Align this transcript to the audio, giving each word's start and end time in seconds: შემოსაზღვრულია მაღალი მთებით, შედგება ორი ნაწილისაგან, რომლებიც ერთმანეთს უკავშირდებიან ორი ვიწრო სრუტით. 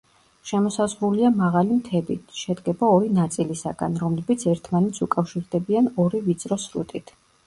შემოსაზღვრულია 0.51 1.29
მაღალი 1.41 1.75
მთებით, 1.81 2.31
შედგება 2.43 2.89
ორი 2.93 3.11
ნაწილისაგან, 3.17 3.99
რომლებიც 4.05 4.47
ერთმანეთს 4.53 5.05
უკავშირდებიან 5.07 5.91
ორი 6.05 6.23
ვიწრო 6.29 6.59
სრუტით. 6.65 7.15